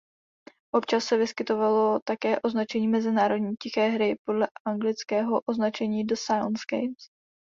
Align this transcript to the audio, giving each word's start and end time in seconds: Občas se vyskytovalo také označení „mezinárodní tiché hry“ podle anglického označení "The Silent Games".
Občas 0.71 1.05
se 1.05 1.17
vyskytovalo 1.17 1.99
také 2.05 2.39
označení 2.39 2.87
„mezinárodní 2.87 3.55
tiché 3.61 3.87
hry“ 3.89 4.15
podle 4.25 4.47
anglického 4.67 5.41
označení 5.45 6.03
"The 6.05 6.15
Silent 6.15 6.57
Games". 6.71 7.07